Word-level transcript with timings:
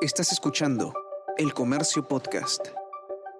Estás 0.00 0.32
escuchando 0.32 0.94
El 1.36 1.52
Comercio 1.52 2.08
Podcast. 2.08 2.68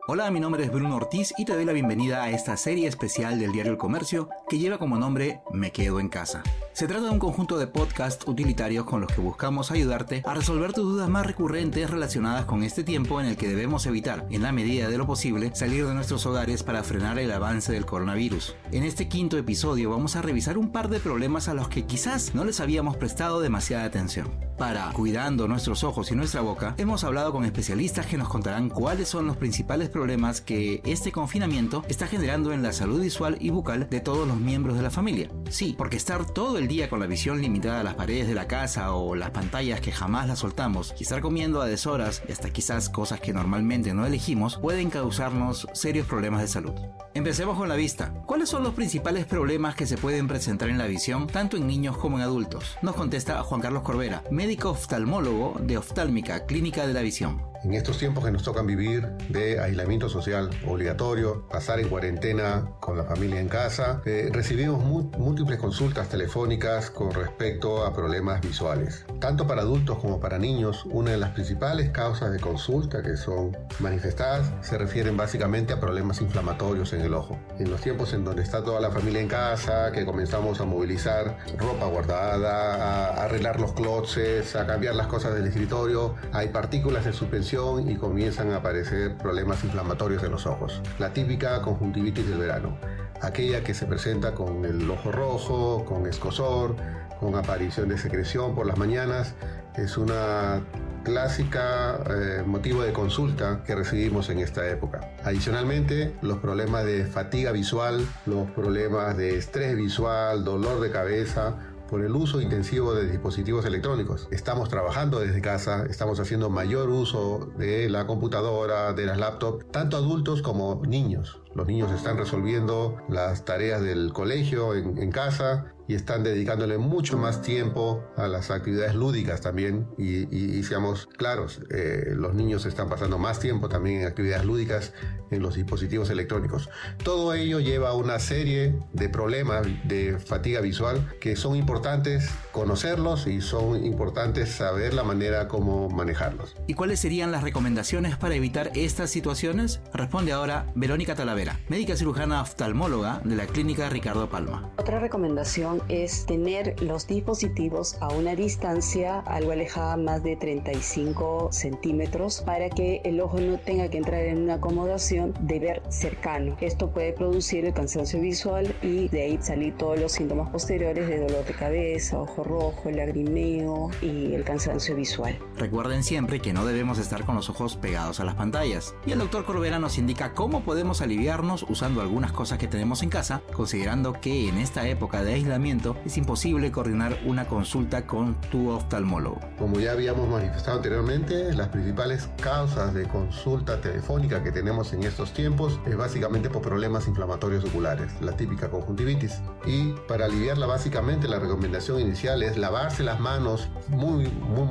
Hola, 0.06 0.30
mi 0.30 0.40
nombre 0.40 0.62
es 0.62 0.70
Bruno 0.70 0.94
Ortiz 0.94 1.32
y 1.38 1.46
te 1.46 1.54
doy 1.54 1.64
la 1.64 1.72
bienvenida 1.72 2.22
a 2.22 2.28
esta 2.28 2.54
serie 2.58 2.86
especial 2.86 3.38
del 3.38 3.52
diario 3.52 3.72
El 3.72 3.78
Comercio 3.78 4.28
que 4.46 4.58
lleva 4.58 4.76
como 4.76 4.98
nombre 4.98 5.40
Me 5.52 5.72
Quedo 5.72 6.00
en 6.00 6.10
Casa. 6.10 6.42
Se 6.72 6.86
trata 6.86 7.06
de 7.06 7.10
un 7.10 7.18
conjunto 7.18 7.58
de 7.58 7.66
podcasts 7.66 8.26
utilitarios 8.28 8.86
con 8.86 9.00
los 9.00 9.12
que 9.12 9.20
buscamos 9.20 9.70
ayudarte 9.70 10.22
a 10.24 10.34
resolver 10.34 10.72
tus 10.72 10.84
dudas 10.84 11.08
más 11.08 11.26
recurrentes 11.26 11.90
relacionadas 11.90 12.44
con 12.44 12.62
este 12.62 12.84
tiempo 12.84 13.20
en 13.20 13.26
el 13.26 13.36
que 13.36 13.48
debemos 13.48 13.86
evitar, 13.86 14.26
en 14.30 14.42
la 14.42 14.52
medida 14.52 14.88
de 14.88 14.96
lo 14.96 15.06
posible, 15.06 15.50
salir 15.54 15.86
de 15.86 15.94
nuestros 15.94 16.24
hogares 16.26 16.62
para 16.62 16.84
frenar 16.84 17.18
el 17.18 17.32
avance 17.32 17.72
del 17.72 17.86
coronavirus. 17.86 18.54
En 18.70 18.84
este 18.84 19.08
quinto 19.08 19.36
episodio 19.36 19.90
vamos 19.90 20.14
a 20.16 20.22
revisar 20.22 20.56
un 20.56 20.70
par 20.70 20.88
de 20.88 21.00
problemas 21.00 21.48
a 21.48 21.54
los 21.54 21.68
que 21.68 21.86
quizás 21.86 22.34
no 22.34 22.44
les 22.44 22.60
habíamos 22.60 22.96
prestado 22.96 23.40
demasiada 23.40 23.84
atención. 23.84 24.30
Para 24.56 24.92
Cuidando 24.92 25.48
nuestros 25.48 25.84
ojos 25.84 26.12
y 26.12 26.14
nuestra 26.14 26.42
boca, 26.42 26.74
hemos 26.76 27.02
hablado 27.02 27.32
con 27.32 27.46
especialistas 27.46 28.04
que 28.04 28.18
nos 28.18 28.28
contarán 28.28 28.68
cuáles 28.68 29.08
son 29.08 29.26
los 29.26 29.38
principales 29.38 29.88
problemas 29.88 30.42
que 30.42 30.82
este 30.84 31.12
confinamiento 31.12 31.82
está 31.88 32.06
generando 32.06 32.52
en 32.52 32.62
la 32.62 32.72
salud 32.72 33.00
visual 33.00 33.38
y 33.40 33.48
bucal 33.48 33.88
de 33.88 34.00
todos 34.00 34.28
los 34.28 34.36
miembros 34.36 34.76
de 34.76 34.82
la 34.82 34.90
familia. 34.90 35.30
Sí, 35.48 35.74
porque 35.78 35.96
estar 35.96 36.26
todo 36.26 36.58
el 36.60 36.68
día 36.68 36.90
con 36.90 37.00
la 37.00 37.06
visión 37.06 37.40
limitada 37.40 37.80
a 37.80 37.82
las 37.82 37.94
paredes 37.94 38.28
de 38.28 38.34
la 38.34 38.46
casa 38.46 38.92
o 38.94 39.14
las 39.14 39.30
pantallas 39.30 39.80
que 39.80 39.92
jamás 39.92 40.28
las 40.28 40.40
soltamos 40.40 40.94
y 40.98 41.04
estar 41.04 41.22
comiendo 41.22 41.62
a 41.62 41.66
deshoras 41.66 42.22
y 42.28 42.32
hasta 42.32 42.50
quizás 42.50 42.90
cosas 42.90 43.18
que 43.18 43.32
normalmente 43.32 43.94
no 43.94 44.04
elegimos 44.04 44.58
pueden 44.58 44.90
causarnos 44.90 45.66
serios 45.72 46.06
problemas 46.06 46.42
de 46.42 46.48
salud. 46.48 46.74
Empecemos 47.14 47.56
con 47.56 47.70
la 47.70 47.76
vista. 47.76 48.12
¿Cuáles 48.26 48.50
son 48.50 48.62
los 48.62 48.74
principales 48.74 49.24
problemas 49.24 49.74
que 49.74 49.86
se 49.86 49.96
pueden 49.96 50.28
presentar 50.28 50.68
en 50.68 50.76
la 50.76 50.86
visión 50.86 51.26
tanto 51.26 51.56
en 51.56 51.66
niños 51.66 51.96
como 51.96 52.18
en 52.18 52.24
adultos? 52.24 52.76
Nos 52.82 52.94
contesta 52.94 53.42
Juan 53.42 53.62
Carlos 53.62 53.82
Corbera, 53.82 54.22
médico 54.30 54.70
oftalmólogo 54.70 55.56
de 55.60 55.78
Oftálmica, 55.78 56.44
Clínica 56.44 56.86
de 56.86 56.92
la 56.92 57.00
Visión. 57.00 57.42
En 57.62 57.74
estos 57.74 57.98
tiempos 57.98 58.24
que 58.24 58.30
nos 58.30 58.42
tocan 58.42 58.66
vivir 58.66 59.06
de 59.28 59.60
aislamiento 59.60 60.08
social 60.08 60.48
obligatorio, 60.66 61.46
pasar 61.46 61.78
en 61.78 61.90
cuarentena 61.90 62.70
con 62.80 62.96
la 62.96 63.04
familia 63.04 63.38
en 63.38 63.50
casa, 63.50 64.00
eh, 64.06 64.30
recibimos 64.32 64.82
múltiples 64.82 65.58
consultas 65.58 66.08
telefónicas 66.08 66.90
con 66.90 67.10
respecto 67.10 67.84
a 67.84 67.92
problemas 67.92 68.40
visuales. 68.40 69.04
Tanto 69.18 69.46
para 69.46 69.60
adultos 69.60 69.98
como 69.98 70.20
para 70.20 70.38
niños, 70.38 70.86
una 70.86 71.10
de 71.10 71.18
las 71.18 71.32
principales 71.32 71.90
causas 71.90 72.32
de 72.32 72.40
consulta 72.40 73.02
que 73.02 73.18
son 73.18 73.54
manifestadas 73.78 74.50
se 74.62 74.78
refieren 74.78 75.18
básicamente 75.18 75.74
a 75.74 75.80
problemas 75.80 76.22
inflamatorios 76.22 76.94
en 76.94 77.02
el 77.02 77.12
ojo. 77.12 77.38
En 77.58 77.70
los 77.70 77.82
tiempos 77.82 78.14
en 78.14 78.24
donde 78.24 78.42
está 78.42 78.64
toda 78.64 78.80
la 78.80 78.90
familia 78.90 79.20
en 79.20 79.28
casa, 79.28 79.92
que 79.92 80.06
comenzamos 80.06 80.62
a 80.62 80.64
movilizar 80.64 81.36
ropa 81.58 81.84
guardada, 81.84 83.10
a 83.10 83.24
arreglar 83.24 83.60
los 83.60 83.74
closets, 83.74 84.56
a 84.56 84.66
cambiar 84.66 84.94
las 84.94 85.08
cosas 85.08 85.34
del 85.34 85.46
escritorio, 85.46 86.14
hay 86.32 86.48
partículas 86.48 87.04
de 87.04 87.12
suspensión 87.12 87.49
y 87.52 87.96
comienzan 87.96 88.52
a 88.52 88.58
aparecer 88.58 89.16
problemas 89.16 89.64
inflamatorios 89.64 90.22
en 90.22 90.30
los 90.30 90.46
ojos. 90.46 90.80
La 91.00 91.12
típica 91.12 91.60
conjuntivitis 91.62 92.28
del 92.28 92.38
verano, 92.38 92.78
aquella 93.20 93.64
que 93.64 93.74
se 93.74 93.86
presenta 93.86 94.34
con 94.36 94.64
el 94.64 94.88
ojo 94.88 95.10
rojo, 95.10 95.84
con 95.84 96.06
escosor, 96.06 96.76
con 97.18 97.34
aparición 97.34 97.88
de 97.88 97.98
secreción 97.98 98.54
por 98.54 98.66
las 98.66 98.78
mañanas, 98.78 99.34
es 99.74 99.98
una 99.98 100.62
clásica 101.02 101.98
eh, 102.08 102.44
motivo 102.46 102.84
de 102.84 102.92
consulta 102.92 103.64
que 103.66 103.74
recibimos 103.74 104.30
en 104.30 104.38
esta 104.38 104.68
época. 104.68 105.00
Adicionalmente, 105.24 106.14
los 106.22 106.38
problemas 106.38 106.84
de 106.84 107.04
fatiga 107.04 107.50
visual, 107.50 108.06
los 108.26 108.48
problemas 108.52 109.16
de 109.16 109.36
estrés 109.36 109.76
visual, 109.76 110.44
dolor 110.44 110.80
de 110.80 110.92
cabeza, 110.92 111.56
por 111.90 112.04
el 112.04 112.14
uso 112.14 112.40
intensivo 112.40 112.94
de 112.94 113.10
dispositivos 113.10 113.66
electrónicos. 113.66 114.28
Estamos 114.30 114.68
trabajando 114.68 115.18
desde 115.18 115.40
casa, 115.40 115.86
estamos 115.90 116.20
haciendo 116.20 116.48
mayor 116.48 116.88
uso 116.88 117.50
de 117.58 117.90
la 117.90 118.06
computadora, 118.06 118.92
de 118.92 119.06
las 119.06 119.18
laptops, 119.18 119.66
tanto 119.72 119.96
adultos 119.96 120.40
como 120.40 120.80
niños. 120.86 121.40
Los 121.54 121.66
niños 121.66 121.90
están 121.90 122.16
resolviendo 122.16 122.96
las 123.08 123.44
tareas 123.44 123.82
del 123.82 124.12
colegio 124.12 124.74
en, 124.74 125.10
casa 125.10 125.74
y 125.90 125.94
están 125.96 126.22
dedicándole 126.22 126.78
mucho 126.78 127.18
más 127.18 127.42
tiempo 127.42 128.04
a 128.16 128.28
las 128.28 128.52
actividades 128.52 128.94
lúdicas 128.94 129.40
también. 129.40 129.88
Y, 129.98 130.62
seamos 130.62 131.06
claros, 131.06 131.62
eh, 131.68 132.12
los 132.14 132.32
niños 132.32 132.64
están 132.64 132.88
pasando 132.88 133.18
más 133.18 133.40
tiempo 133.40 133.68
también 133.68 134.02
en 134.02 134.06
actividades 134.06 134.44
lúdicas 134.44 134.92
en 135.32 135.42
los 135.42 135.56
dispositivos 135.56 136.08
electrónicos. 136.10 136.68
Todo 137.02 137.34
ello 137.34 137.58
lleva 137.58 137.88
a 137.88 137.94
una 137.94 138.20
serie 138.20 138.78
de 138.92 139.08
problemas 139.08 139.66
de 139.82 140.20
fatiga 140.20 140.60
visual 140.60 141.12
que 141.20 141.34
son 141.34 141.56
importantes 141.56 142.30
conocerlos 142.52 143.26
y 143.26 143.40
son 143.40 143.84
importantes 143.84 144.50
saber 144.50 144.94
la 144.94 145.02
manera 145.02 145.48
como 145.48 145.88
manejarlos. 145.88 146.56
¿Y 146.66 146.74
cuáles 146.74 147.00
serían 147.00 147.32
las 147.32 147.42
recomendaciones 147.42 148.16
para 148.16 148.34
evitar 148.34 148.70
estas 148.74 149.10
situaciones? 149.10 149.80
Responde 149.92 150.32
ahora 150.32 150.66
Verónica 150.74 151.14
Talavera, 151.14 151.60
médica 151.68 151.96
cirujana 151.96 152.42
oftalmóloga 152.42 153.20
de 153.24 153.36
la 153.36 153.46
clínica 153.46 153.88
Ricardo 153.88 154.28
Palma. 154.28 154.70
Otra 154.78 155.00
recomendación 155.00 155.82
es 155.88 156.26
tener 156.26 156.80
los 156.82 157.06
dispositivos 157.06 157.96
a 158.00 158.08
una 158.08 158.34
distancia 158.34 159.20
algo 159.20 159.52
alejada 159.52 159.96
más 159.96 160.22
de 160.22 160.36
35 160.36 161.48
centímetros 161.52 162.42
para 162.42 162.70
que 162.70 163.00
el 163.04 163.20
ojo 163.20 163.40
no 163.40 163.58
tenga 163.58 163.88
que 163.88 163.98
entrar 163.98 164.22
en 164.22 164.42
una 164.42 164.54
acomodación 164.54 165.34
de 165.40 165.58
ver 165.58 165.82
cercano. 165.88 166.56
Esto 166.60 166.90
puede 166.90 167.12
producir 167.12 167.64
el 167.64 167.74
cansancio 167.74 168.20
visual 168.20 168.74
y 168.82 169.08
de 169.08 169.22
ahí 169.22 169.38
salir 169.40 169.76
todos 169.76 169.98
los 169.98 170.12
síntomas 170.12 170.50
posteriores 170.50 171.08
de 171.08 171.20
dolor 171.20 171.44
de 171.44 171.54
cabeza, 171.54 172.20
ojo 172.20 172.44
rojo, 172.50 172.88
el 172.88 172.96
lagrimeo 172.96 173.90
y 174.02 174.34
el 174.34 174.44
cansancio 174.44 174.96
visual. 174.96 175.38
Recuerden 175.56 176.02
siempre 176.02 176.40
que 176.40 176.52
no 176.52 176.64
debemos 176.66 176.98
estar 176.98 177.24
con 177.24 177.36
los 177.36 177.48
ojos 177.48 177.76
pegados 177.76 178.20
a 178.20 178.24
las 178.24 178.34
pantallas. 178.34 178.94
Y 179.06 179.12
el 179.12 179.20
doctor 179.20 179.44
Corbera 179.44 179.78
nos 179.78 179.98
indica 179.98 180.34
cómo 180.34 180.62
podemos 180.62 181.00
aliviarnos 181.00 181.64
usando 181.68 182.00
algunas 182.00 182.32
cosas 182.32 182.58
que 182.58 182.68
tenemos 182.68 183.02
en 183.02 183.10
casa, 183.10 183.42
considerando 183.52 184.12
que 184.20 184.48
en 184.48 184.58
esta 184.58 184.86
época 184.88 185.22
de 185.22 185.34
aislamiento 185.34 185.96
es 186.04 186.16
imposible 186.16 186.72
coordinar 186.72 187.18
una 187.24 187.46
consulta 187.46 188.06
con 188.06 188.34
tu 188.50 188.70
oftalmólogo. 188.70 189.40
Como 189.58 189.78
ya 189.78 189.92
habíamos 189.92 190.28
manifestado 190.28 190.78
anteriormente, 190.78 191.52
las 191.54 191.68
principales 191.68 192.28
causas 192.40 192.94
de 192.94 193.06
consulta 193.06 193.80
telefónica 193.80 194.42
que 194.42 194.52
tenemos 194.52 194.92
en 194.92 195.04
estos 195.04 195.32
tiempos 195.32 195.78
es 195.86 195.96
básicamente 195.96 196.50
por 196.50 196.62
problemas 196.62 197.06
inflamatorios 197.06 197.64
oculares, 197.64 198.10
la 198.20 198.36
típica 198.36 198.70
conjuntivitis. 198.70 199.40
Y 199.66 199.92
para 200.08 200.24
aliviarla 200.24 200.66
básicamente 200.66 201.28
la 201.28 201.38
recomendación 201.38 202.00
inicial 202.00 202.29
es 202.38 202.56
lavarse 202.56 203.02
las 203.02 203.20
manos 203.20 203.68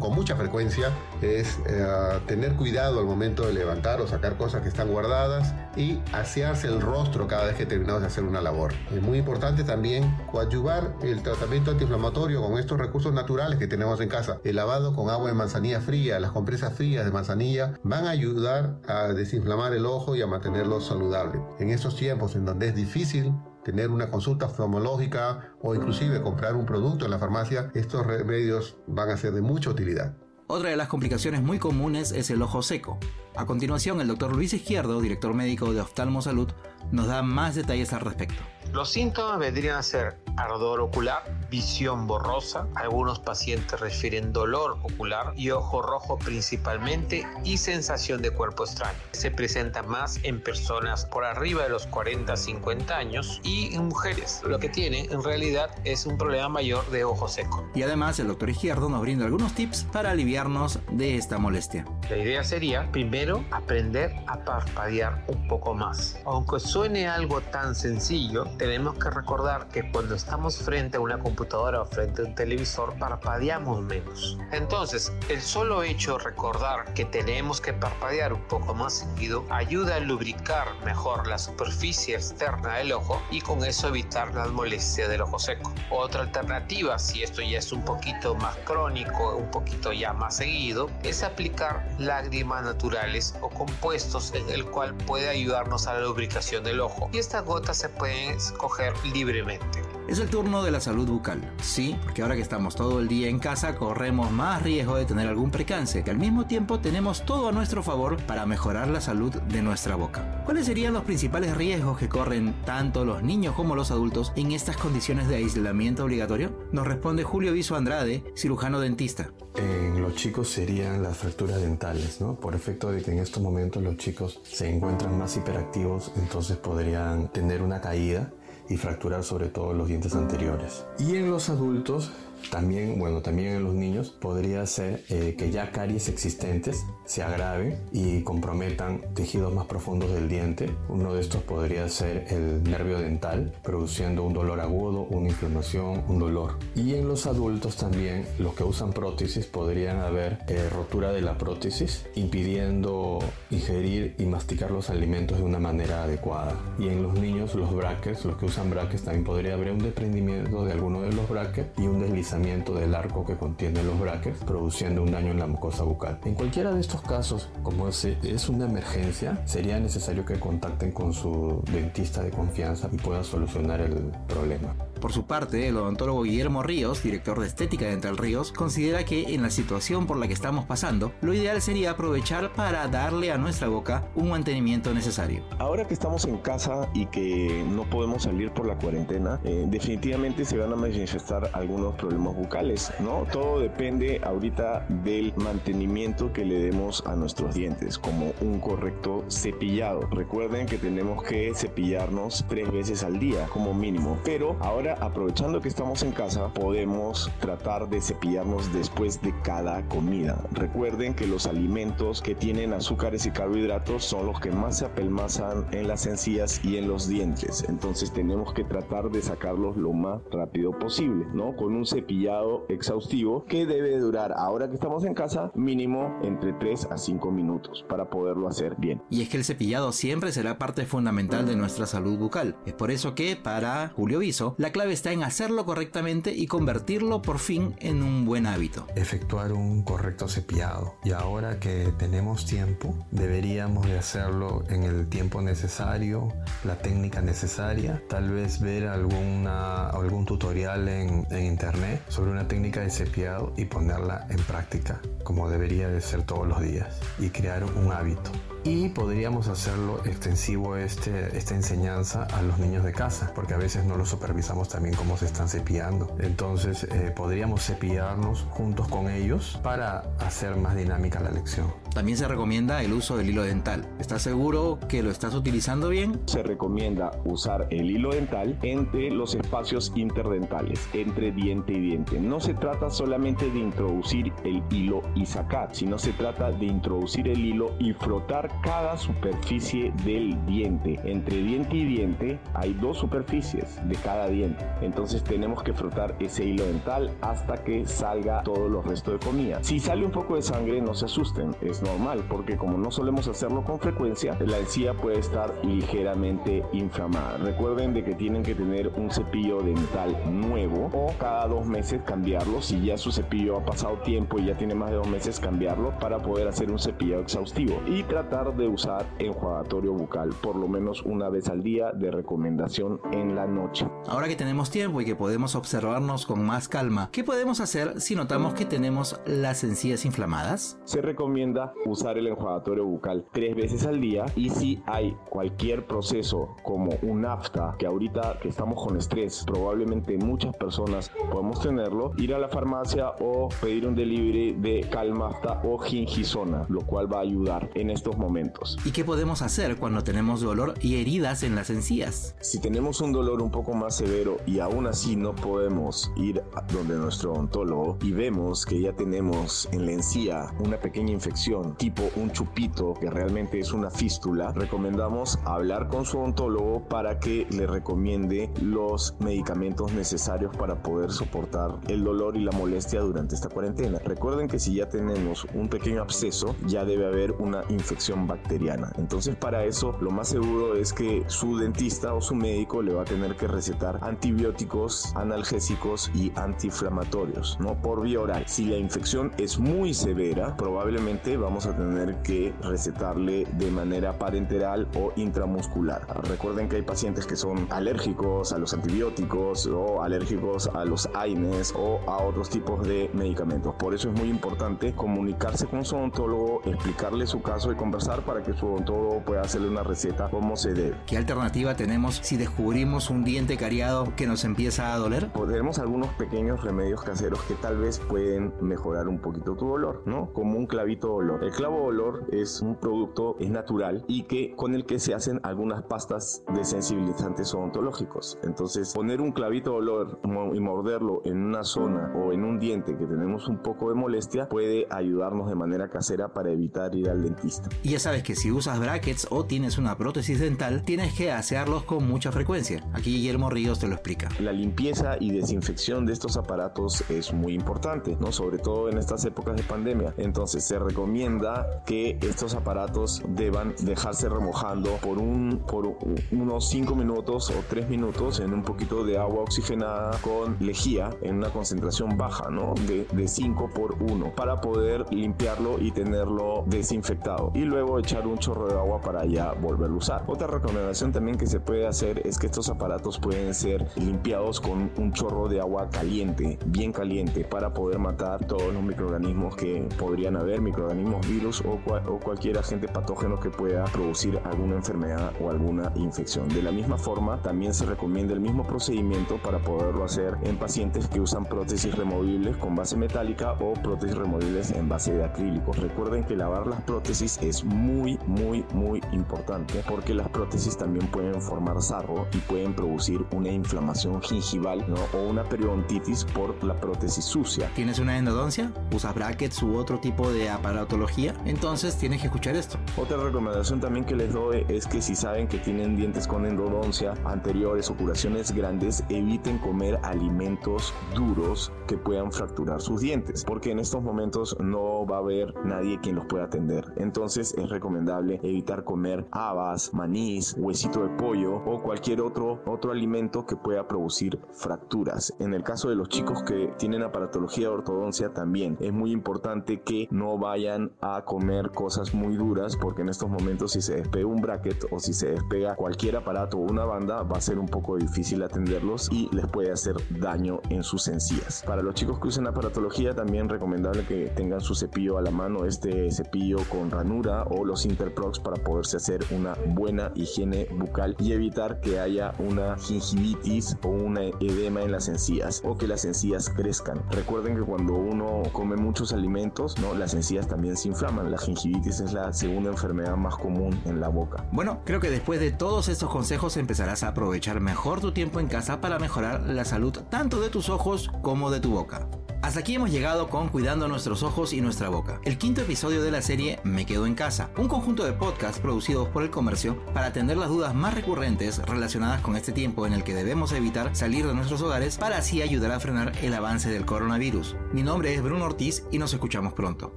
con 0.00 0.14
mucha 0.14 0.36
frecuencia, 0.36 0.90
es 1.20 1.58
eh, 1.66 1.86
tener 2.26 2.54
cuidado 2.54 3.00
al 3.00 3.06
momento 3.06 3.46
de 3.46 3.52
levantar 3.52 4.00
o 4.00 4.06
sacar 4.06 4.36
cosas 4.36 4.62
que 4.62 4.68
están 4.68 4.88
guardadas 4.88 5.54
y 5.76 6.00
asearse 6.12 6.68
el 6.68 6.80
rostro 6.80 7.26
cada 7.26 7.46
vez 7.46 7.56
que 7.56 7.66
terminamos 7.66 8.02
de 8.02 8.08
hacer 8.08 8.24
una 8.24 8.40
labor. 8.40 8.72
Es 8.94 9.02
muy 9.02 9.18
importante 9.18 9.64
también 9.64 10.16
coadyuvar 10.30 10.94
el 11.02 11.22
tratamiento 11.22 11.70
antiinflamatorio 11.70 12.42
con 12.42 12.58
estos 12.58 12.78
recursos 12.78 13.12
naturales 13.12 13.58
que 13.58 13.66
tenemos 13.66 14.00
en 14.00 14.08
casa. 14.08 14.38
El 14.44 14.56
lavado 14.56 14.94
con 14.94 15.10
agua 15.10 15.28
de 15.28 15.34
manzanilla 15.34 15.80
fría, 15.80 16.18
las 16.20 16.32
compresas 16.32 16.74
frías 16.74 17.04
de 17.04 17.12
manzanilla 17.12 17.74
van 17.82 18.06
a 18.06 18.10
ayudar 18.10 18.78
a 18.88 19.08
desinflamar 19.08 19.72
el 19.74 19.86
ojo 19.86 20.16
y 20.16 20.22
a 20.22 20.26
mantenerlo 20.26 20.80
saludable. 20.80 21.40
En 21.58 21.70
estos 21.70 21.96
tiempos 21.96 22.34
en 22.34 22.44
donde 22.44 22.68
es 22.68 22.74
difícil 22.74 23.32
tener 23.64 23.90
una 23.90 24.10
consulta 24.10 24.46
oftalmológica 24.46 25.52
o 25.60 25.74
inclusive 25.74 26.22
comprar 26.22 26.56
un 26.56 26.66
producto 26.66 27.04
en 27.04 27.10
la 27.10 27.18
farmacia, 27.18 27.70
estos 27.74 28.06
remedios 28.06 28.76
van 28.86 29.10
a 29.10 29.16
ser 29.16 29.32
de 29.32 29.42
mucha 29.42 29.70
utilidad. 29.70 30.14
Otra 30.48 30.68
de 30.68 30.76
las 30.76 30.88
complicaciones 30.88 31.42
muy 31.42 31.58
comunes 31.58 32.12
es 32.12 32.28
el 32.30 32.42
ojo 32.42 32.62
seco. 32.62 32.98
A 33.36 33.46
continuación, 33.46 34.00
el 34.00 34.08
doctor 34.08 34.34
Luis 34.34 34.52
Izquierdo, 34.52 35.00
director 35.00 35.32
médico 35.32 35.72
de 35.72 35.80
Oftalmo 35.80 36.20
Salud, 36.20 36.48
nos 36.90 37.06
da 37.06 37.22
más 37.22 37.54
detalles 37.54 37.92
al 37.92 38.00
respecto. 38.00 38.42
Los 38.72 38.90
síntomas 38.90 39.38
vendrían 39.38 39.76
a 39.76 39.82
ser 39.82 40.16
ardor 40.38 40.80
ocular, 40.80 41.22
visión 41.50 42.06
borrosa, 42.06 42.66
algunos 42.74 43.18
pacientes 43.18 43.78
refieren 43.78 44.32
dolor 44.32 44.78
ocular 44.82 45.34
y 45.36 45.50
ojo 45.50 45.82
rojo 45.82 46.18
principalmente 46.18 47.26
y 47.44 47.58
sensación 47.58 48.22
de 48.22 48.30
cuerpo 48.30 48.64
extraño. 48.64 48.98
Se 49.12 49.30
presenta 49.30 49.82
más 49.82 50.18
en 50.22 50.42
personas 50.42 51.04
por 51.04 51.24
arriba 51.24 51.64
de 51.64 51.68
los 51.68 51.86
40-50 51.90 52.90
años 52.92 53.42
y 53.44 53.74
en 53.74 53.88
mujeres. 53.88 54.40
Lo 54.46 54.58
que 54.58 54.70
tiene 54.70 55.04
en 55.10 55.22
realidad 55.22 55.70
es 55.84 56.06
un 56.06 56.16
problema 56.16 56.48
mayor 56.48 56.88
de 56.90 57.04
ojo 57.04 57.28
seco. 57.28 57.68
Y 57.74 57.82
además 57.82 58.18
el 58.20 58.28
doctor 58.28 58.48
Izquierdo 58.48 58.88
nos 58.88 59.02
brinda 59.02 59.26
algunos 59.26 59.54
tips 59.54 59.84
para 59.92 60.12
aliviarnos 60.12 60.78
de 60.90 61.16
esta 61.16 61.36
molestia. 61.36 61.84
La 62.08 62.16
idea 62.16 62.42
sería 62.42 62.90
primero 62.90 63.44
aprender 63.50 64.14
a 64.26 64.42
parpadear 64.42 65.26
un 65.28 65.46
poco 65.46 65.74
más. 65.74 66.18
Aunque 66.24 66.58
suene 66.72 67.06
algo 67.06 67.42
tan 67.42 67.74
sencillo, 67.74 68.46
tenemos 68.56 68.94
que 68.94 69.10
recordar 69.10 69.68
que 69.68 69.92
cuando 69.92 70.14
estamos 70.14 70.56
frente 70.56 70.96
a 70.96 71.00
una 71.00 71.18
computadora 71.18 71.82
o 71.82 71.84
frente 71.84 72.22
a 72.22 72.24
un 72.24 72.34
televisor 72.34 72.98
parpadeamos 72.98 73.82
menos. 73.82 74.38
Entonces, 74.52 75.12
el 75.28 75.42
solo 75.42 75.82
hecho 75.82 76.16
de 76.16 76.24
recordar 76.24 76.94
que 76.94 77.04
tenemos 77.04 77.60
que 77.60 77.74
parpadear 77.74 78.32
un 78.32 78.40
poco 78.48 78.72
más 78.72 79.00
seguido 79.00 79.44
ayuda 79.50 79.96
a 79.96 80.00
lubricar 80.00 80.66
mejor 80.82 81.26
la 81.26 81.36
superficie 81.36 82.14
externa 82.14 82.76
del 82.76 82.92
ojo 82.92 83.20
y 83.30 83.42
con 83.42 83.62
eso 83.66 83.88
evitar 83.88 84.34
las 84.34 84.48
molestias 84.48 85.10
del 85.10 85.20
ojo 85.20 85.38
seco. 85.38 85.74
Otra 85.90 86.22
alternativa, 86.22 86.98
si 86.98 87.22
esto 87.22 87.42
ya 87.42 87.58
es 87.58 87.70
un 87.70 87.84
poquito 87.84 88.34
más 88.36 88.56
crónico, 88.64 89.36
un 89.36 89.50
poquito 89.50 89.92
ya 89.92 90.14
más 90.14 90.36
seguido, 90.36 90.88
es 91.02 91.22
aplicar 91.22 91.86
lágrimas 91.98 92.64
naturales 92.64 93.34
o 93.42 93.50
compuestos 93.50 94.32
en 94.32 94.48
el 94.48 94.64
cual 94.64 94.94
puede 94.94 95.28
ayudarnos 95.28 95.86
a 95.86 95.92
la 95.92 96.00
lubricación 96.00 96.61
del 96.62 96.80
ojo. 96.80 97.10
Y 97.12 97.18
estas 97.18 97.44
gotas 97.44 97.76
se 97.76 97.88
pueden 97.88 98.36
escoger 98.36 98.94
libremente. 99.04 99.82
Es 100.08 100.18
el 100.18 100.28
turno 100.28 100.62
de 100.62 100.70
la 100.70 100.80
salud 100.80 101.08
bucal. 101.08 101.52
Sí, 101.62 101.96
porque 102.02 102.22
ahora 102.22 102.34
que 102.34 102.42
estamos 102.42 102.74
todo 102.74 103.00
el 103.00 103.08
día 103.08 103.28
en 103.28 103.38
casa 103.38 103.76
corremos 103.76 104.30
más 104.30 104.62
riesgo 104.62 104.96
de 104.96 105.04
tener 105.04 105.28
algún 105.28 105.50
precance, 105.50 106.02
que 106.02 106.10
al 106.10 106.18
mismo 106.18 106.46
tiempo 106.46 106.80
tenemos 106.80 107.24
todo 107.24 107.48
a 107.48 107.52
nuestro 107.52 107.82
favor 107.82 108.16
para 108.24 108.44
mejorar 108.44 108.88
la 108.88 109.00
salud 109.00 109.32
de 109.32 109.62
nuestra 109.62 109.94
boca. 109.94 110.42
¿Cuáles 110.44 110.66
serían 110.66 110.92
los 110.92 111.04
principales 111.04 111.56
riesgos 111.56 111.98
que 111.98 112.08
corren 112.08 112.54
tanto 112.64 113.04
los 113.04 113.22
niños 113.22 113.54
como 113.54 113.76
los 113.76 113.90
adultos 113.90 114.32
en 114.36 114.52
estas 114.52 114.76
condiciones 114.76 115.28
de 115.28 115.36
aislamiento 115.36 116.04
obligatorio? 116.04 116.52
Nos 116.72 116.86
responde 116.86 117.22
Julio 117.22 117.52
Viso 117.52 117.76
Andrade, 117.76 118.24
cirujano 118.36 118.80
dentista. 118.80 119.30
En 119.54 120.02
los 120.02 120.14
chicos 120.16 120.48
serían 120.48 121.02
las 121.02 121.16
fracturas 121.16 121.60
dentales, 121.60 122.20
¿no? 122.20 122.34
Por 122.34 122.54
efecto 122.54 122.90
de 122.90 123.02
que 123.02 123.12
en 123.12 123.18
estos 123.18 123.42
momentos 123.42 123.82
los 123.82 123.96
chicos 123.96 124.40
se 124.42 124.68
encuentran 124.68 125.16
más 125.18 125.36
hiperactivos, 125.36 126.12
entonces 126.16 126.56
podrían 126.56 127.28
tener 127.28 127.62
una 127.62 127.80
caída 127.80 128.32
y 128.72 128.76
fracturar 128.76 129.22
sobre 129.22 129.48
todo 129.48 129.72
los 129.74 129.88
dientes 129.88 130.14
anteriores. 130.14 130.84
Y 130.98 131.16
en 131.16 131.30
los 131.30 131.50
adultos 131.50 132.10
también, 132.50 132.98
bueno, 132.98 133.22
también 133.22 133.54
en 133.54 133.64
los 133.64 133.74
niños 133.74 134.10
podría 134.10 134.64
ser 134.66 135.04
eh, 135.08 135.34
que 135.38 135.50
ya 135.50 135.70
caries 135.70 136.08
existentes 136.08 136.84
se 137.04 137.22
agraven 137.22 137.78
y 137.92 138.22
comprometan 138.22 139.02
tejidos 139.14 139.52
más 139.52 139.66
profundos 139.66 140.12
del 140.12 140.28
diente. 140.28 140.70
Uno 140.88 141.14
de 141.14 141.20
estos 141.20 141.42
podría 141.42 141.88
ser 141.88 142.26
el 142.30 142.62
nervio 142.64 142.98
dental, 142.98 143.52
produciendo 143.62 144.24
un 144.24 144.32
dolor 144.32 144.60
agudo, 144.60 145.02
una 145.02 145.28
inflamación, 145.28 146.04
un 146.08 146.18
dolor. 146.18 146.58
Y 146.74 146.94
en 146.94 147.08
los 147.08 147.26
adultos 147.26 147.76
también, 147.76 148.26
los 148.38 148.54
que 148.54 148.64
usan 148.64 148.92
prótesis, 148.92 149.46
podrían 149.46 150.00
haber 150.00 150.38
eh, 150.48 150.68
rotura 150.70 151.12
de 151.12 151.20
la 151.20 151.36
prótesis, 151.36 152.06
impidiendo 152.14 153.18
ingerir 153.50 154.14
y 154.18 154.24
masticar 154.26 154.70
los 154.70 154.90
alimentos 154.90 155.38
de 155.38 155.44
una 155.44 155.58
manera 155.58 156.04
adecuada. 156.04 156.54
Y 156.78 156.88
en 156.88 157.02
los 157.02 157.14
niños, 157.14 157.54
los 157.54 157.74
brackets, 157.74 158.24
los 158.24 158.36
que 158.36 158.46
usan 158.46 158.70
brackets, 158.70 159.02
también 159.02 159.24
podría 159.24 159.54
haber 159.54 159.72
un 159.72 159.78
desprendimiento 159.78 160.64
de 160.64 160.72
alguno 160.72 161.02
de 161.02 161.12
los 161.12 161.28
brackets 161.28 161.78
y 161.78 161.82
un 161.82 162.00
deslizamiento 162.00 162.31
del 162.38 162.94
arco 162.94 163.26
que 163.26 163.36
contiene 163.36 163.82
los 163.82 163.98
brackets, 164.00 164.38
produciendo 164.44 165.02
un 165.02 165.10
daño 165.10 165.32
en 165.32 165.38
la 165.38 165.46
mucosa 165.46 165.84
bucal. 165.84 166.18
En 166.24 166.34
cualquiera 166.34 166.72
de 166.72 166.80
estos 166.80 167.02
casos, 167.02 167.50
como 167.62 167.88
es, 167.88 168.48
una 168.48 168.64
emergencia, 168.64 169.42
sería 169.44 169.78
necesario 169.78 170.24
que 170.24 170.40
contacten 170.40 170.92
con 170.92 171.12
su 171.12 171.62
dentista 171.70 172.22
de 172.22 172.30
confianza 172.30 172.88
y 172.90 172.96
puedan 172.96 173.24
solucionar 173.24 173.80
el 173.80 174.12
problema. 174.26 174.74
Por 175.02 175.12
su 175.12 175.24
parte, 175.24 175.66
el 175.66 175.76
odontólogo 175.76 176.22
Guillermo 176.22 176.62
Ríos, 176.62 177.02
director 177.02 177.40
de 177.40 177.48
Estética 177.48 177.86
Dental 177.86 178.16
Ríos, 178.16 178.52
considera 178.52 179.04
que 179.04 179.34
en 179.34 179.42
la 179.42 179.50
situación 179.50 180.06
por 180.06 180.16
la 180.16 180.28
que 180.28 180.32
estamos 180.32 180.64
pasando, 180.64 181.10
lo 181.22 181.34
ideal 181.34 181.60
sería 181.60 181.90
aprovechar 181.90 182.52
para 182.52 182.86
darle 182.86 183.32
a 183.32 183.36
nuestra 183.36 183.66
boca 183.66 184.04
un 184.14 184.30
mantenimiento 184.30 184.94
necesario. 184.94 185.42
Ahora 185.58 185.88
que 185.88 185.94
estamos 185.94 186.24
en 186.26 186.38
casa 186.38 186.88
y 186.94 187.06
que 187.06 187.64
no 187.68 187.82
podemos 187.90 188.22
salir 188.22 188.52
por 188.52 188.64
la 188.64 188.78
cuarentena, 188.78 189.40
eh, 189.42 189.64
definitivamente 189.66 190.44
se 190.44 190.56
van 190.56 190.72
a 190.72 190.76
manifestar 190.76 191.50
algunos 191.52 191.96
problemas 191.96 192.36
bucales, 192.36 192.92
¿no? 193.00 193.26
Todo 193.32 193.58
depende 193.58 194.20
ahorita 194.22 194.86
del 195.02 195.34
mantenimiento 195.34 196.32
que 196.32 196.44
le 196.44 196.60
demos 196.60 197.02
a 197.06 197.16
nuestros 197.16 197.56
dientes, 197.56 197.98
como 197.98 198.34
un 198.40 198.60
correcto 198.60 199.24
cepillado. 199.28 200.02
Recuerden 200.12 200.66
que 200.66 200.78
tenemos 200.78 201.24
que 201.24 201.52
cepillarnos 201.56 202.44
tres 202.48 202.70
veces 202.70 203.02
al 203.02 203.18
día 203.18 203.46
como 203.46 203.74
mínimo, 203.74 204.16
pero 204.22 204.56
ahora 204.60 204.91
aprovechando 205.00 205.60
que 205.60 205.68
estamos 205.68 206.02
en 206.02 206.12
casa, 206.12 206.52
podemos 206.52 207.30
tratar 207.40 207.88
de 207.88 208.00
cepillarnos 208.00 208.72
después 208.72 209.20
de 209.22 209.34
cada 209.42 209.86
comida. 209.88 210.38
Recuerden 210.52 211.14
que 211.14 211.26
los 211.26 211.46
alimentos 211.46 212.22
que 212.22 212.34
tienen 212.34 212.72
azúcares 212.72 213.26
y 213.26 213.30
carbohidratos 213.30 214.04
son 214.04 214.26
los 214.26 214.40
que 214.40 214.50
más 214.50 214.78
se 214.78 214.86
apelmazan 214.86 215.66
en 215.72 215.88
las 215.88 216.06
encías 216.06 216.64
y 216.64 216.76
en 216.76 216.88
los 216.88 217.08
dientes. 217.08 217.64
Entonces 217.68 218.12
tenemos 218.12 218.52
que 218.52 218.64
tratar 218.64 219.10
de 219.10 219.22
sacarlos 219.22 219.76
lo 219.76 219.92
más 219.92 220.20
rápido 220.30 220.78
posible, 220.78 221.26
¿no? 221.32 221.56
Con 221.56 221.74
un 221.74 221.86
cepillado 221.86 222.66
exhaustivo 222.68 223.44
que 223.46 223.66
debe 223.66 223.98
durar, 223.98 224.32
ahora 224.36 224.68
que 224.68 224.74
estamos 224.74 225.04
en 225.04 225.14
casa, 225.14 225.50
mínimo 225.54 226.18
entre 226.22 226.52
3 226.54 226.86
a 226.90 226.98
5 226.98 227.30
minutos 227.30 227.84
para 227.88 228.08
poderlo 228.10 228.48
hacer 228.48 228.74
bien. 228.78 229.02
Y 229.10 229.22
es 229.22 229.28
que 229.28 229.36
el 229.36 229.44
cepillado 229.44 229.92
siempre 229.92 230.32
será 230.32 230.58
parte 230.58 230.86
fundamental 230.86 231.46
de 231.46 231.56
nuestra 231.56 231.86
salud 231.86 232.18
bucal. 232.18 232.56
Es 232.66 232.72
por 232.72 232.90
eso 232.90 233.14
que, 233.14 233.36
para 233.36 233.88
Julio 233.90 234.18
Viso, 234.18 234.54
la 234.58 234.72
clave 234.82 234.94
está 234.94 235.12
en 235.12 235.22
hacerlo 235.22 235.64
correctamente 235.64 236.32
y 236.32 236.48
convertirlo 236.48 237.22
por 237.22 237.38
fin 237.38 237.76
en 237.78 238.02
un 238.02 238.24
buen 238.24 238.46
hábito. 238.46 238.88
Efectuar 238.96 239.52
un 239.52 239.84
correcto 239.84 240.26
cepillado. 240.26 240.96
Y 241.04 241.12
ahora 241.12 241.60
que 241.60 241.92
tenemos 242.00 242.46
tiempo, 242.46 242.92
deberíamos 243.12 243.86
de 243.86 243.96
hacerlo 243.96 244.64
en 244.70 244.82
el 244.82 245.08
tiempo 245.08 245.40
necesario, 245.40 246.32
la 246.64 246.78
técnica 246.78 247.22
necesaria, 247.22 248.02
tal 248.08 248.30
vez 248.30 248.60
ver 248.60 248.88
alguna, 248.88 249.88
algún 249.90 250.26
tutorial 250.26 250.88
en, 250.88 251.28
en 251.30 251.44
internet 251.44 252.02
sobre 252.08 252.32
una 252.32 252.48
técnica 252.48 252.80
de 252.80 252.90
cepillado 252.90 253.52
y 253.56 253.66
ponerla 253.66 254.26
en 254.30 254.42
práctica, 254.42 255.00
como 255.22 255.48
debería 255.48 255.86
de 255.90 256.00
ser 256.00 256.24
todos 256.24 256.48
los 256.48 256.60
días, 256.60 256.98
y 257.20 257.28
crear 257.28 257.62
un 257.62 257.92
hábito 257.92 258.32
y 258.64 258.88
podríamos 258.90 259.48
hacerlo 259.48 260.00
extensivo 260.04 260.76
este, 260.76 261.36
esta 261.36 261.54
enseñanza 261.54 262.24
a 262.24 262.42
los 262.42 262.58
niños 262.58 262.84
de 262.84 262.92
casa, 262.92 263.32
porque 263.34 263.54
a 263.54 263.58
veces 263.58 263.84
no 263.84 263.96
los 263.96 264.08
supervisamos 264.08 264.68
también 264.68 264.94
cómo 264.94 265.16
se 265.16 265.26
están 265.26 265.48
cepillando. 265.48 266.14
Entonces 266.20 266.84
eh, 266.84 267.12
podríamos 267.14 267.64
cepillarnos 267.66 268.46
juntos 268.50 268.88
con 268.88 269.10
ellos 269.10 269.58
para 269.62 270.00
hacer 270.20 270.56
más 270.56 270.76
dinámica 270.76 271.20
la 271.20 271.30
lección. 271.30 271.72
También 271.94 272.16
se 272.16 272.26
recomienda 272.26 272.82
el 272.82 272.92
uso 272.92 273.16
del 273.16 273.30
hilo 273.30 273.42
dental. 273.42 273.86
¿Estás 273.98 274.22
seguro 274.22 274.78
que 274.88 275.02
lo 275.02 275.10
estás 275.10 275.34
utilizando 275.34 275.88
bien? 275.88 276.20
Se 276.26 276.42
recomienda 276.42 277.10
usar 277.24 277.66
el 277.70 277.90
hilo 277.90 278.10
dental 278.10 278.58
entre 278.62 279.10
los 279.10 279.34
espacios 279.34 279.92
interdentales, 279.94 280.88
entre 280.94 281.32
diente 281.32 281.72
y 281.72 281.80
diente. 281.80 282.20
No 282.20 282.40
se 282.40 282.54
trata 282.54 282.90
solamente 282.90 283.50
de 283.50 283.58
introducir 283.58 284.32
el 284.44 284.62
hilo 284.70 285.02
y 285.14 285.26
sacar, 285.26 285.74
sino 285.74 285.98
se 285.98 286.12
trata 286.12 286.50
de 286.50 286.66
introducir 286.66 287.28
el 287.28 287.44
hilo 287.44 287.74
y 287.78 287.92
frotar 287.92 288.51
cada 288.62 288.96
superficie 288.96 289.92
del 290.04 290.44
diente. 290.46 290.98
Entre 291.04 291.36
diente 291.38 291.76
y 291.76 291.84
diente 291.84 292.38
hay 292.54 292.74
dos 292.74 292.98
superficies 292.98 293.80
de 293.88 293.96
cada 293.96 294.28
diente. 294.28 294.64
Entonces 294.80 295.22
tenemos 295.24 295.62
que 295.62 295.72
frotar 295.72 296.14
ese 296.18 296.44
hilo 296.44 296.64
dental 296.64 297.10
hasta 297.20 297.62
que 297.64 297.86
salga 297.86 298.42
todos 298.42 298.70
los 298.70 298.84
restos 298.84 299.14
de 299.14 299.26
comida. 299.26 299.58
Si 299.62 299.80
sale 299.80 300.04
un 300.04 300.12
poco 300.12 300.36
de 300.36 300.42
sangre, 300.42 300.80
no 300.80 300.94
se 300.94 301.06
asusten, 301.06 301.54
es 301.60 301.82
normal 301.82 302.24
porque 302.28 302.56
como 302.56 302.78
no 302.78 302.90
solemos 302.90 303.28
hacerlo 303.28 303.64
con 303.64 303.78
frecuencia, 303.78 304.36
la 304.40 304.58
encía 304.58 304.94
puede 304.94 305.18
estar 305.18 305.54
ligeramente 305.64 306.64
inflamada. 306.72 307.38
Recuerden 307.38 307.94
de 307.94 308.04
que 308.04 308.14
tienen 308.14 308.42
que 308.42 308.54
tener 308.54 308.88
un 308.88 309.10
cepillo 309.10 309.62
dental 309.62 310.16
nuevo 310.30 310.90
o 310.92 311.12
cada 311.18 311.46
dos 311.48 311.66
meses 311.66 312.00
cambiarlo. 312.04 312.60
Si 312.62 312.80
ya 312.82 312.96
su 312.96 313.12
cepillo 313.12 313.58
ha 313.58 313.64
pasado 313.64 313.98
tiempo 313.98 314.38
y 314.38 314.46
ya 314.46 314.56
tiene 314.56 314.74
más 314.74 314.90
de 314.90 314.96
dos 314.96 315.08
meses, 315.08 315.40
cambiarlo 315.40 315.98
para 315.98 316.18
poder 316.18 316.48
hacer 316.48 316.70
un 316.70 316.78
cepillado 316.78 317.22
exhaustivo 317.22 317.80
y 317.86 318.02
tratar 318.04 318.41
de 318.50 318.66
usar 318.66 319.06
enjuagatorio 319.20 319.92
bucal 319.92 320.30
por 320.42 320.56
lo 320.56 320.66
menos 320.66 321.02
una 321.02 321.28
vez 321.28 321.48
al 321.48 321.62
día 321.62 321.92
de 321.92 322.10
recomendación 322.10 323.00
en 323.12 323.36
la 323.36 323.46
noche. 323.46 323.86
Ahora 324.08 324.26
que 324.26 324.34
tenemos 324.34 324.70
tiempo 324.70 325.00
y 325.00 325.04
que 325.04 325.14
podemos 325.14 325.54
observarnos 325.54 326.26
con 326.26 326.44
más 326.44 326.68
calma, 326.68 327.10
¿qué 327.12 327.22
podemos 327.22 327.60
hacer 327.60 328.00
si 328.00 328.16
notamos 328.16 328.54
que 328.54 328.64
tenemos 328.64 329.20
las 329.26 329.62
encías 329.62 330.04
inflamadas? 330.04 330.80
Se 330.84 331.00
recomienda 331.00 331.72
usar 331.86 332.18
el 332.18 332.26
enjuagatorio 332.26 332.84
bucal 332.84 333.24
tres 333.32 333.54
veces 333.54 333.86
al 333.86 334.00
día 334.00 334.26
y 334.34 334.50
si 334.50 334.82
hay 334.86 335.16
cualquier 335.30 335.86
proceso 335.86 336.56
como 336.64 336.90
un 337.02 337.24
afta, 337.24 337.76
que 337.78 337.86
ahorita 337.86 338.38
que 338.42 338.48
estamos 338.48 338.82
con 338.82 338.96
estrés, 338.96 339.44
probablemente 339.46 340.18
muchas 340.18 340.56
personas 340.56 341.12
podemos 341.30 341.60
tenerlo, 341.60 342.12
ir 342.16 342.34
a 342.34 342.38
la 342.38 342.48
farmacia 342.48 343.12
o 343.20 343.48
pedir 343.60 343.86
un 343.86 343.94
delivery 343.94 344.54
de 344.54 344.80
calmafta 344.90 345.60
o 345.64 345.78
gingisona, 345.78 346.66
lo 346.68 346.80
cual 346.80 347.12
va 347.12 347.18
a 347.18 347.22
ayudar 347.22 347.70
en 347.74 347.90
estos 347.90 348.16
momentos 348.16 348.31
momentos. 348.32 348.78
¿Y 348.86 348.92
qué 348.92 349.04
podemos 349.04 349.42
hacer 349.42 349.76
cuando 349.76 350.02
tenemos 350.02 350.40
dolor 350.40 350.72
y 350.80 350.96
heridas 350.96 351.42
en 351.42 351.54
las 351.54 351.68
encías? 351.68 352.34
Si 352.40 352.60
tenemos 352.60 353.02
un 353.02 353.12
dolor 353.12 353.42
un 353.42 353.50
poco 353.50 353.74
más 353.74 353.96
severo 353.96 354.38
y 354.46 354.60
aún 354.60 354.86
así 354.86 355.16
no 355.16 355.34
podemos 355.34 356.10
ir 356.16 356.42
donde 356.72 356.96
nuestro 356.96 357.34
odontólogo 357.34 357.98
y 358.02 358.12
vemos 358.12 358.64
que 358.64 358.80
ya 358.80 358.94
tenemos 358.94 359.68
en 359.72 359.84
la 359.84 359.92
encía 359.92 360.46
una 360.60 360.78
pequeña 360.78 361.12
infección 361.12 361.76
tipo 361.76 362.02
un 362.16 362.30
chupito 362.30 362.94
que 362.94 363.10
realmente 363.10 363.60
es 363.60 363.72
una 363.72 363.90
fístula, 363.90 364.52
recomendamos 364.52 365.38
hablar 365.44 365.88
con 365.88 366.06
su 366.06 366.18
odontólogo 366.18 366.88
para 366.88 367.18
que 367.18 367.46
le 367.50 367.66
recomiende 367.66 368.50
los 368.62 369.14
medicamentos 369.20 369.92
necesarios 369.92 370.56
para 370.56 370.82
poder 370.82 371.12
soportar 371.12 371.78
el 371.88 372.02
dolor 372.02 372.36
y 372.36 372.44
la 372.44 372.52
molestia 372.52 373.00
durante 373.00 373.34
esta 373.34 373.50
cuarentena. 373.50 373.98
Recuerden 373.98 374.48
que 374.48 374.58
si 374.58 374.74
ya 374.74 374.88
tenemos 374.88 375.46
un 375.52 375.68
pequeño 375.68 376.00
absceso, 376.00 376.56
ya 376.66 376.86
debe 376.86 377.06
haber 377.06 377.32
una 377.32 377.64
infección 377.68 378.21
bacteriana. 378.26 378.92
Entonces 378.96 379.36
para 379.36 379.64
eso 379.64 379.96
lo 380.00 380.10
más 380.10 380.28
seguro 380.28 380.76
es 380.76 380.92
que 380.92 381.24
su 381.26 381.58
dentista 381.58 382.14
o 382.14 382.20
su 382.20 382.34
médico 382.34 382.82
le 382.82 382.94
va 382.94 383.02
a 383.02 383.04
tener 383.04 383.36
que 383.36 383.46
recetar 383.46 383.98
antibióticos, 384.02 385.14
analgésicos 385.16 386.10
y 386.14 386.32
antiinflamatorios, 386.36 387.58
¿no? 387.60 387.74
Por 387.80 388.02
vía 388.02 388.20
oral. 388.20 388.44
Si 388.46 388.66
la 388.66 388.76
infección 388.76 389.32
es 389.38 389.58
muy 389.58 389.94
severa, 389.94 390.56
probablemente 390.56 391.36
vamos 391.36 391.66
a 391.66 391.76
tener 391.76 392.22
que 392.22 392.52
recetarle 392.62 393.46
de 393.58 393.70
manera 393.70 394.18
parenteral 394.18 394.88
o 394.94 395.12
intramuscular. 395.16 396.06
Recuerden 396.28 396.68
que 396.68 396.76
hay 396.76 396.82
pacientes 396.82 397.26
que 397.26 397.36
son 397.36 397.66
alérgicos 397.70 398.52
a 398.52 398.58
los 398.58 398.74
antibióticos 398.74 399.66
o 399.66 400.02
alérgicos 400.02 400.68
a 400.74 400.84
los 400.84 401.08
AINES 401.14 401.74
o 401.76 402.00
a 402.06 402.22
otros 402.22 402.48
tipos 402.48 402.86
de 402.86 403.10
medicamentos. 403.12 403.74
Por 403.74 403.94
eso 403.94 404.10
es 404.10 404.18
muy 404.18 404.28
importante 404.28 404.92
comunicarse 404.94 405.66
con 405.66 405.84
su 405.84 405.96
odontólogo, 405.96 406.62
explicarle 406.64 407.26
su 407.26 407.42
caso 407.42 407.72
y 407.72 407.76
conversar 407.76 408.11
para 408.20 408.42
que 408.42 408.52
su 408.52 408.66
odontólogo 408.66 409.24
pueda 409.24 409.40
hacerle 409.40 409.68
una 409.68 409.82
receta 409.82 410.28
como 410.28 410.56
se 410.56 410.74
debe. 410.74 410.96
¿Qué 411.06 411.16
alternativa 411.16 411.74
tenemos 411.74 412.16
si 412.22 412.36
descubrimos 412.36 413.10
un 413.10 413.24
diente 413.24 413.56
cariado 413.56 414.14
que 414.14 414.26
nos 414.26 414.44
empieza 414.44 414.92
a 414.92 414.98
doler? 414.98 415.30
Tenemos 415.32 415.78
algunos 415.78 416.08
pequeños 416.14 416.62
remedios 416.62 417.02
caseros 417.02 417.40
que 417.42 417.54
tal 417.54 417.78
vez 417.78 417.98
pueden 417.98 418.52
mejorar 418.60 419.08
un 419.08 419.18
poquito 419.18 419.54
tu 419.54 419.68
dolor, 419.68 420.02
¿no? 420.06 420.32
Como 420.32 420.58
un 420.58 420.66
clavito 420.66 421.14
olor. 421.14 421.44
El 421.44 421.52
clavo 421.52 421.84
olor 421.84 422.26
es 422.30 422.60
un 422.60 422.76
producto, 422.76 423.36
es 423.38 423.50
natural 423.50 424.04
y 424.08 424.24
que 424.24 424.54
con 424.56 424.74
el 424.74 424.86
que 424.86 424.98
se 424.98 425.14
hacen 425.14 425.40
algunas 425.42 425.82
pastas 425.82 426.42
de 426.54 426.64
sensibilizantes 426.64 427.54
odontológicos. 427.54 428.38
Entonces, 428.42 428.92
poner 428.92 429.20
un 429.20 429.32
clavito 429.32 429.74
olor 429.74 430.20
y 430.54 430.60
morderlo 430.60 431.22
en 431.24 431.42
una 431.42 431.64
zona 431.64 432.12
o 432.14 432.32
en 432.32 432.44
un 432.44 432.58
diente 432.58 432.96
que 432.96 433.06
tenemos 433.06 433.48
un 433.48 433.58
poco 433.58 433.88
de 433.88 433.94
molestia 433.94 434.48
puede 434.48 434.86
ayudarnos 434.90 435.48
de 435.48 435.54
manera 435.54 435.88
casera 435.88 436.32
para 436.32 436.50
evitar 436.50 436.94
ir 436.94 437.08
al 437.08 437.22
dentista. 437.22 437.68
Y 437.82 437.94
sabes 438.02 438.24
que 438.24 438.34
si 438.34 438.50
usas 438.50 438.80
brackets 438.80 439.28
o 439.30 439.44
tienes 439.44 439.78
una 439.78 439.96
prótesis 439.96 440.40
dental, 440.40 440.82
tienes 440.82 441.14
que 441.14 441.30
asearlos 441.30 441.84
con 441.84 442.06
mucha 442.06 442.32
frecuencia. 442.32 442.84
Aquí 442.92 443.12
Guillermo 443.12 443.48
Ríos 443.48 443.78
te 443.78 443.86
lo 443.86 443.94
explica. 443.94 444.28
La 444.40 444.52
limpieza 444.52 445.16
y 445.20 445.30
desinfección 445.30 446.04
de 446.04 446.12
estos 446.12 446.36
aparatos 446.36 447.04
es 447.08 447.32
muy 447.32 447.54
importante, 447.54 448.16
¿no? 448.20 448.32
Sobre 448.32 448.58
todo 448.58 448.90
en 448.90 448.98
estas 448.98 449.24
épocas 449.24 449.56
de 449.56 449.62
pandemia. 449.62 450.14
Entonces, 450.16 450.64
se 450.64 450.78
recomienda 450.78 451.82
que 451.86 452.18
estos 452.22 452.54
aparatos 452.54 453.22
deban 453.28 453.74
dejarse 453.82 454.28
remojando 454.28 454.96
por, 454.96 455.18
un, 455.18 455.62
por 455.66 455.96
unos 456.32 456.68
5 456.70 456.94
minutos 456.96 457.50
o 457.50 457.64
3 457.68 457.88
minutos 457.88 458.40
en 458.40 458.52
un 458.52 458.62
poquito 458.62 459.04
de 459.04 459.16
agua 459.18 459.42
oxigenada 459.42 460.18
con 460.22 460.56
lejía 460.58 461.10
en 461.22 461.36
una 461.36 461.50
concentración 461.50 462.16
baja, 462.16 462.50
¿no? 462.50 462.74
De, 462.86 463.06
de 463.12 463.28
5 463.28 463.70
por 463.70 464.02
1 464.02 464.34
para 464.34 464.60
poder 464.60 465.04
limpiarlo 465.12 465.78
y 465.80 465.92
tenerlo 465.92 466.64
desinfectado. 466.66 467.52
Y 467.54 467.60
luego 467.60 467.81
echar 467.98 468.26
un 468.26 468.38
chorro 468.38 468.68
de 468.68 468.74
agua 468.74 469.00
para 469.00 469.24
ya 469.24 469.52
volverlo 469.52 469.96
a 469.96 469.98
usar. 469.98 470.24
Otra 470.26 470.46
recomendación 470.46 471.12
también 471.12 471.36
que 471.36 471.46
se 471.46 471.60
puede 471.60 471.86
hacer 471.86 472.26
es 472.26 472.38
que 472.38 472.46
estos 472.46 472.68
aparatos 472.68 473.18
pueden 473.18 473.54
ser 473.54 473.86
limpiados 473.96 474.60
con 474.60 474.90
un 474.96 475.12
chorro 475.12 475.48
de 475.48 475.60
agua 475.60 475.88
caliente, 475.90 476.58
bien 476.66 476.92
caliente, 476.92 477.44
para 477.44 477.72
poder 477.72 477.98
matar 477.98 478.44
todos 478.46 478.72
los 478.72 478.82
microorganismos 478.82 479.56
que 479.56 479.88
podrían 479.98 480.36
haber, 480.36 480.60
microorganismos 480.60 481.26
virus 481.28 481.62
o, 481.62 481.78
cualquier 482.20 482.58
agente 482.58 482.88
patógeno 482.88 483.38
que 483.40 483.50
pueda 483.50 483.84
producir 483.84 484.38
alguna 484.44 484.76
enfermedad 484.76 485.32
o 485.40 485.50
alguna 485.50 485.92
infección. 485.96 486.48
De 486.48 486.62
la 486.62 486.70
misma 486.70 486.98
forma, 486.98 487.40
también 487.42 487.74
se 487.74 487.86
recomienda 487.86 488.34
el 488.34 488.40
mismo 488.40 488.66
procedimiento 488.66 489.38
para 489.42 489.58
poderlo 489.58 490.04
hacer 490.04 490.36
en 490.44 490.56
pacientes 490.56 491.08
que 491.08 491.20
usan 491.20 491.44
prótesis 491.44 491.94
removibles 491.94 492.56
con 492.56 492.74
base 492.74 492.96
metálica 492.96 493.52
o 493.60 493.72
prótesis 493.74 494.16
removibles 494.16 494.70
en 494.72 494.88
base 494.88 495.12
de 495.12 495.24
acrílico. 495.24 495.72
Recuerden 495.72 496.24
que 496.24 496.36
lavar 496.36 496.66
las 496.66 496.82
prótesis 496.82 497.38
es 497.42 497.64
muy, 497.72 498.18
muy, 498.26 498.64
muy 498.72 499.00
importante 499.12 499.82
porque 499.88 500.14
las 500.14 500.28
prótesis 500.28 500.76
también 500.76 501.06
pueden 501.08 501.40
formar 501.40 501.80
sarro 501.82 502.26
y 502.32 502.38
pueden 502.38 502.74
producir 502.74 503.24
una 503.32 503.50
inflamación 503.50 504.22
gingival 504.22 504.84
¿no? 504.88 504.96
o 505.18 505.28
una 505.28 505.44
periodontitis 505.44 506.24
por 506.24 506.62
la 506.64 506.74
prótesis 506.74 507.24
sucia. 507.24 507.70
¿Tienes 507.74 507.98
una 507.98 508.16
endodoncia? 508.18 508.72
¿Usas 508.92 509.14
brackets 509.14 509.62
u 509.62 509.76
otro 509.76 509.98
tipo 509.98 510.30
de 510.30 510.50
aparatología? 510.50 511.34
Entonces 511.44 511.96
tienes 511.96 512.20
que 512.20 512.26
escuchar 512.26 512.56
esto. 512.56 512.78
Otra 512.96 513.16
recomendación 513.16 513.80
también 513.80 514.04
que 514.04 514.16
les 514.16 514.32
doy 514.32 514.64
es 514.68 514.86
que 514.86 515.02
si 515.02 515.14
saben 515.14 515.48
que 515.48 515.58
tienen 515.58 515.96
dientes 515.96 516.26
con 516.26 516.46
endodoncia 516.46 517.14
anteriores 517.24 517.90
o 517.90 517.96
curaciones 517.96 518.52
grandes, 518.52 519.04
eviten 519.08 519.58
comer 519.58 519.98
alimentos 520.02 520.94
duros 521.14 521.72
que 521.86 521.96
puedan 521.96 522.32
fracturar 522.32 522.80
sus 522.80 523.00
dientes, 523.00 523.44
porque 523.44 523.70
en 523.70 523.78
estos 523.78 524.02
momentos 524.02 524.56
no 524.60 525.06
va 525.06 525.16
a 525.16 525.20
haber 525.20 525.54
nadie 525.64 525.98
quien 526.00 526.16
los 526.16 526.26
pueda 526.26 526.44
atender. 526.44 526.84
Entonces 526.96 527.54
es 527.64 527.70
recomendable 527.70 528.40
evitar 528.42 528.84
comer 528.84 529.26
habas, 529.30 529.94
manís, 529.94 530.54
huesito 530.58 531.02
de 531.02 531.08
pollo 531.16 531.56
o 531.56 531.82
cualquier 531.82 532.20
otro, 532.20 532.62
otro 532.66 532.92
alimento 532.92 533.46
que 533.46 533.56
pueda 533.56 533.86
producir 533.86 534.38
fracturas. 534.52 535.34
En 535.38 535.54
el 535.54 535.62
caso 535.62 535.88
de 535.88 535.96
los 535.96 536.08
chicos 536.08 536.42
que 536.42 536.72
tienen 536.78 537.02
aparatología 537.02 537.68
de 537.68 537.74
ortodoncia 537.74 538.32
también 538.32 538.76
es 538.80 538.92
muy 538.92 539.12
importante 539.12 539.80
que 539.82 540.08
no 540.10 540.38
vayan 540.38 540.92
a 541.00 541.24
comer 541.24 541.70
cosas 541.70 542.14
muy 542.14 542.36
duras 542.36 542.76
porque 542.76 543.02
en 543.02 543.08
estos 543.08 543.28
momentos 543.28 543.72
si 543.72 543.80
se 543.80 543.96
despega 543.96 544.26
un 544.26 544.40
bracket 544.40 544.86
o 544.90 544.98
si 544.98 545.12
se 545.12 545.30
despega 545.30 545.76
cualquier 545.76 546.16
aparato 546.16 546.58
o 546.58 546.60
una 546.60 546.84
banda 546.84 547.22
va 547.22 547.36
a 547.36 547.40
ser 547.40 547.58
un 547.58 547.66
poco 547.66 547.96
difícil 547.96 548.42
atenderlos 548.42 549.08
y 549.10 549.28
les 549.32 549.46
puede 549.46 549.72
hacer 549.72 549.96
daño 550.10 550.60
en 550.70 550.82
sus 550.82 551.08
encías. 551.08 551.62
Para 551.66 551.82
los 551.82 551.94
chicos 551.94 552.18
que 552.18 552.28
usan 552.28 552.46
aparatología 552.46 553.14
también 553.14 553.48
recomendable 553.48 554.04
que 554.06 554.26
tengan 554.34 554.60
su 554.60 554.74
cepillo 554.74 555.18
a 555.18 555.22
la 555.22 555.30
mano, 555.30 555.64
este 555.64 556.10
cepillo 556.10 556.58
con 556.68 556.90
ranura 556.90 557.44
o 557.52 557.64
los 557.64 557.84
Interprox 557.84 558.40
para 558.40 558.62
poderse 558.62 558.96
hacer 558.96 559.24
una 559.30 559.54
buena 559.68 560.12
higiene 560.14 560.66
bucal 560.72 561.16
y 561.18 561.32
evitar 561.32 561.80
que 561.80 562.00
haya 562.00 562.34
una 562.38 562.76
gingivitis 562.76 563.76
o 563.82 563.88
una 563.88 564.22
edema 564.40 564.82
en 564.82 564.92
las 564.92 565.08
encías 565.08 565.62
o 565.64 565.76
que 565.76 565.86
las 565.86 566.04
encías 566.04 566.50
crezcan. 566.50 567.02
Recuerden 567.10 567.56
que 567.56 567.62
cuando 567.62 567.94
uno 567.94 568.42
come 568.52 568.76
muchos 568.76 569.12
alimentos, 569.12 569.78
¿no? 569.78 569.94
las 569.94 570.14
encías 570.14 570.48
también 570.48 570.76
se 570.76 570.88
inflaman. 570.88 571.30
La 571.30 571.38
gingivitis 571.38 572.00
es 572.00 572.12
la 572.12 572.32
segunda 572.32 572.70
enfermedad 572.70 573.16
más 573.16 573.36
común 573.36 573.78
en 573.84 574.00
la 574.00 574.08
boca. 574.08 574.46
Bueno, 574.52 574.80
creo 574.84 575.00
que 575.00 575.10
después 575.10 575.40
de 575.40 575.52
todos 575.52 575.88
estos 575.88 576.10
consejos 576.10 576.56
empezarás 576.56 577.02
a 577.02 577.08
aprovechar 577.08 577.60
mejor 577.60 578.00
tu 578.00 578.12
tiempo 578.12 578.40
en 578.40 578.48
casa 578.48 578.80
para 578.80 578.98
mejorar 578.98 579.42
la 579.42 579.64
salud 579.64 579.92
tanto 580.10 580.40
de 580.40 580.48
tus 580.48 580.68
ojos 580.68 581.10
como 581.22 581.50
de 581.50 581.60
tu 581.60 581.70
boca. 581.70 582.08
Hasta 582.42 582.58
aquí 582.58 582.74
hemos 582.74 582.90
llegado 582.90 583.30
con 583.30 583.48
Cuidando 583.48 583.86
nuestros 583.86 584.24
ojos 584.24 584.52
y 584.52 584.60
nuestra 584.60 584.88
boca, 584.88 585.20
el 585.24 585.38
quinto 585.38 585.60
episodio 585.60 586.02
de 586.02 586.10
la 586.10 586.22
serie 586.22 586.58
Me 586.64 586.84
Quedo 586.84 587.06
en 587.06 587.14
Casa, 587.14 587.52
un 587.56 587.68
conjunto 587.68 588.04
de 588.04 588.12
podcasts 588.12 588.60
producidos 588.60 589.08
por 589.08 589.22
el 589.22 589.30
comercio 589.30 589.80
para 589.94 590.06
atender 590.06 590.36
las 590.36 590.48
dudas 590.48 590.74
más 590.74 590.92
recurrentes 590.92 591.58
relacionadas 591.60 592.20
con 592.20 592.34
este 592.36 592.50
tiempo 592.50 592.84
en 592.84 592.94
el 592.94 593.04
que 593.04 593.14
debemos 593.14 593.52
evitar 593.52 593.94
salir 593.94 594.26
de 594.26 594.34
nuestros 594.34 594.60
hogares 594.60 594.98
para 594.98 595.18
así 595.18 595.40
ayudar 595.40 595.70
a 595.70 595.78
frenar 595.78 596.12
el 596.20 596.34
avance 596.34 596.68
del 596.68 596.84
coronavirus. 596.84 597.54
Mi 597.72 597.84
nombre 597.84 598.12
es 598.12 598.20
Bruno 598.20 598.44
Ortiz 598.46 598.82
y 598.90 598.98
nos 598.98 599.14
escuchamos 599.14 599.52
pronto. 599.52 599.96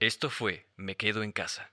Esto 0.00 0.30
fue 0.30 0.66
Me 0.76 0.96
Quedo 0.96 1.22
en 1.22 1.32
Casa. 1.32 1.71